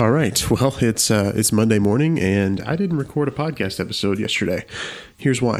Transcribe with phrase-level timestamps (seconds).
[0.00, 0.50] All right.
[0.50, 4.64] Well, it's uh, it's Monday morning, and I didn't record a podcast episode yesterday.
[5.18, 5.58] Here's why.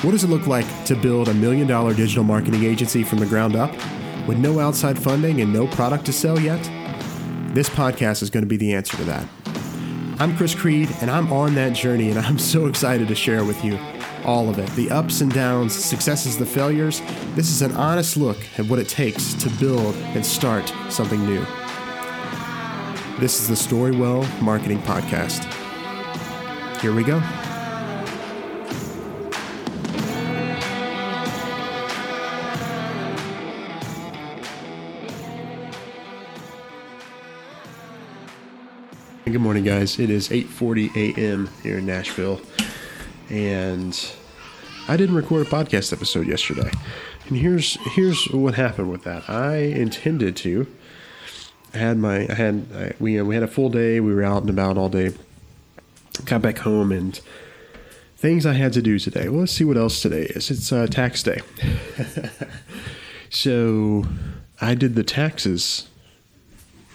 [0.00, 3.26] What does it look like to build a million dollar digital marketing agency from the
[3.26, 3.72] ground up
[4.26, 6.62] with no outside funding and no product to sell yet?
[7.54, 9.28] This podcast is going to be the answer to that.
[10.20, 13.64] I'm Chris Creed, and I'm on that journey, and I'm so excited to share with
[13.64, 13.78] you
[14.24, 17.02] all of it the ups and downs, successes, the failures.
[17.34, 21.44] This is an honest look at what it takes to build and start something new.
[23.18, 25.50] This is the Storywell Marketing Podcast.
[26.80, 27.20] Here we go.
[39.24, 39.98] Good morning, guys.
[39.98, 41.48] It is 8:40 a.m.
[41.62, 42.42] here in Nashville,
[43.30, 43.98] and
[44.86, 46.70] I didn't record a podcast episode yesterday.
[47.28, 49.28] And here's here's what happened with that.
[49.30, 50.66] I intended to.
[51.72, 53.98] I had my I had I, we we had a full day.
[53.98, 55.14] We were out and about all day.
[56.26, 57.18] Got back home and
[58.18, 59.30] things I had to do today.
[59.30, 60.50] Well, let's see what else today is.
[60.50, 61.40] It's uh, tax day.
[63.30, 64.04] so
[64.60, 65.88] I did the taxes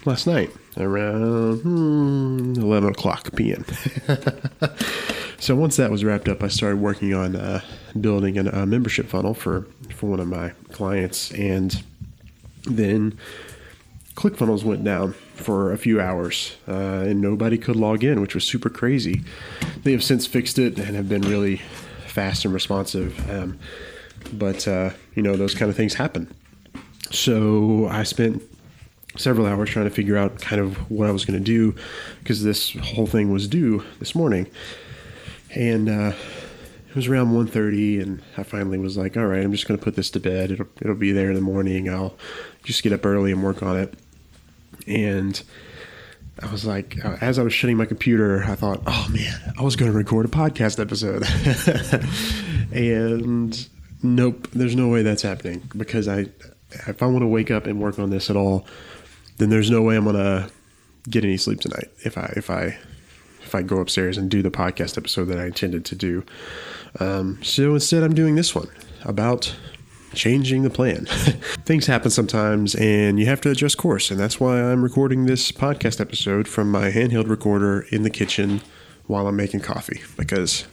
[0.04, 3.64] last night around hmm, 11 o'clock p.m.
[5.38, 7.60] so once that was wrapped up, I started working on uh,
[8.00, 11.30] building an, a membership funnel for, for one of my clients.
[11.32, 11.82] And
[12.64, 13.18] then
[14.14, 18.44] ClickFunnels went down for a few hours uh, and nobody could log in, which was
[18.44, 19.22] super crazy.
[19.82, 21.56] They have since fixed it and have been really
[22.06, 23.30] fast and responsive.
[23.30, 23.58] Um,
[24.32, 26.32] but, uh, you know, those kind of things happen.
[27.10, 28.42] So I spent
[29.16, 31.74] several hours trying to figure out kind of what I was going to do
[32.20, 34.46] because this whole thing was due this morning.
[35.54, 36.12] And uh,
[36.88, 39.84] it was around 1.30 and I finally was like, all right, I'm just going to
[39.84, 40.52] put this to bed.
[40.52, 41.88] It'll, it'll be there in the morning.
[41.88, 42.16] I'll
[42.62, 43.94] just get up early and work on it.
[44.86, 45.40] And
[46.42, 49.62] I was like, uh, as I was shutting my computer, I thought, oh man, I
[49.62, 51.24] was going to record a podcast episode.
[52.72, 53.68] and
[54.02, 56.26] nope, there's no way that's happening because I,
[56.86, 58.66] if I want to wake up and work on this at all,
[59.40, 60.50] then there's no way I'm gonna
[61.08, 62.78] get any sleep tonight if I if I
[63.40, 66.24] if I go upstairs and do the podcast episode that I intended to do.
[67.00, 68.68] Um, so instead, I'm doing this one
[69.04, 69.56] about
[70.12, 71.06] changing the plan.
[71.64, 75.50] Things happen sometimes, and you have to adjust course, and that's why I'm recording this
[75.50, 78.60] podcast episode from my handheld recorder in the kitchen
[79.06, 80.66] while I'm making coffee because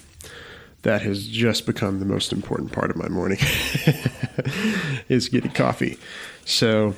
[0.82, 3.40] that has just become the most important part of my morning
[5.10, 5.98] is getting coffee.
[6.46, 6.96] So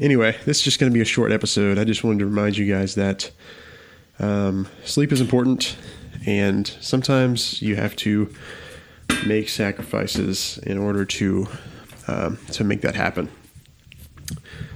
[0.00, 1.78] anyway, this is just going to be a short episode.
[1.78, 3.30] I just wanted to remind you guys that
[4.18, 5.76] um, sleep is important,
[6.26, 8.32] and sometimes you have to
[9.26, 11.46] make sacrifices in order to
[12.08, 13.30] um, to make that happen.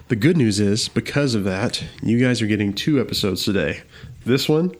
[0.09, 3.83] The good news is, because of that, you guys are getting two episodes today.
[4.25, 4.75] This one,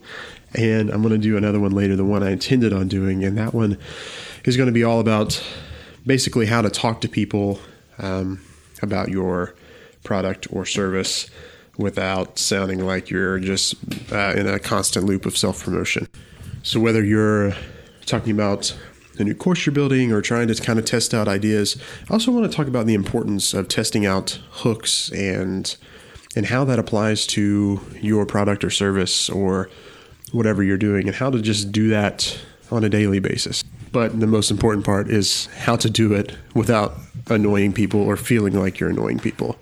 [0.53, 3.37] and I'm going to do another one later, the one I intended on doing, and
[3.37, 3.77] that one
[4.45, 5.43] is going to be all about
[6.05, 7.59] basically how to talk to people
[7.97, 8.41] um,
[8.81, 9.53] about your
[10.07, 11.29] product or service
[11.77, 13.75] without sounding like you're just
[14.11, 16.07] uh, in a constant loop of self promotion.
[16.63, 17.53] So, whether you're
[18.05, 18.75] talking about
[19.15, 21.77] the new course you're building or trying to kind of test out ideas,
[22.09, 25.75] I also want to talk about the importance of testing out hooks and
[26.35, 29.69] and how that applies to your product or service or
[30.31, 32.37] whatever you're doing and how to just do that
[32.71, 33.63] on a daily basis.
[33.91, 36.93] But the most important part is how to do it without
[37.29, 39.57] annoying people or feeling like you're annoying people.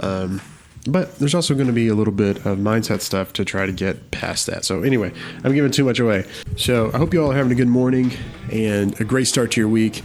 [0.00, 0.40] Um,
[0.86, 3.72] but there's also going to be a little bit of mindset stuff to try to
[3.72, 4.64] get past that.
[4.64, 5.12] So, anyway,
[5.44, 6.24] I'm giving too much away.
[6.56, 8.12] So, I hope you all are having a good morning
[8.50, 10.02] and a great start to your week.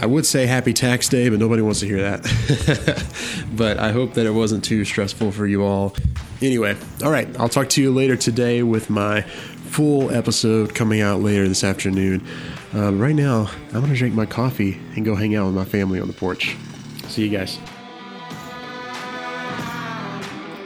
[0.00, 3.44] I would say happy tax day, but nobody wants to hear that.
[3.52, 5.94] but I hope that it wasn't too stressful for you all.
[6.40, 6.74] Anyway,
[7.04, 11.46] all right, I'll talk to you later today with my full episode coming out later
[11.46, 12.26] this afternoon.
[12.72, 15.64] Um, right now, I'm going to drink my coffee and go hang out with my
[15.64, 16.56] family on the porch.
[17.08, 17.58] See you guys.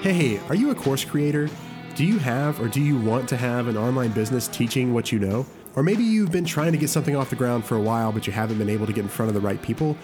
[0.03, 1.49] Hey, are you a course creator?
[1.95, 5.19] Do you have or do you want to have an online business teaching what you
[5.19, 5.47] know?
[5.77, 8.27] Or maybe you've been trying to get something off the ground for a while, but
[8.27, 9.97] you haven't been able to get in front of the right people?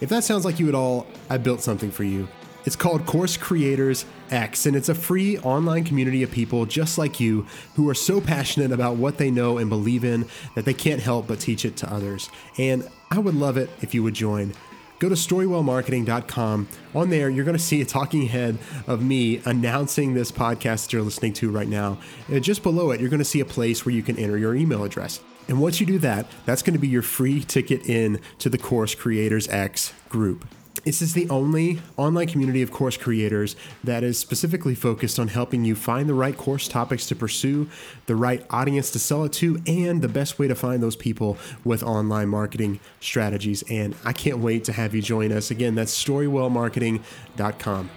[0.00, 2.28] If that sounds like you at all, I built something for you.
[2.64, 7.18] It's called Course Creators X, and it's a free online community of people just like
[7.18, 11.00] you who are so passionate about what they know and believe in that they can't
[11.00, 12.28] help but teach it to others.
[12.58, 14.52] And I would love it if you would join
[15.00, 16.68] go to storywellmarketing.com.
[16.94, 20.92] On there, you're going to see a talking head of me announcing this podcast that
[20.92, 21.98] you're listening to right now.
[22.28, 24.54] And just below it, you're going to see a place where you can enter your
[24.54, 25.20] email address.
[25.48, 28.58] And once you do that, that's going to be your free ticket in to the
[28.58, 30.46] Course Creators X group.
[30.84, 35.64] This is the only online community of course creators that is specifically focused on helping
[35.64, 37.68] you find the right course topics to pursue,
[38.06, 41.36] the right audience to sell it to, and the best way to find those people
[41.64, 43.62] with online marketing strategies.
[43.70, 45.50] And I can't wait to have you join us.
[45.50, 47.90] Again, that's storywellmarketing.com.